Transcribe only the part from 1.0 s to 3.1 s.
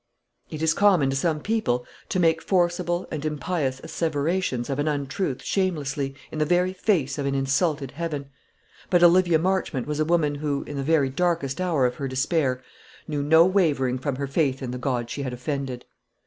to some people to make forcible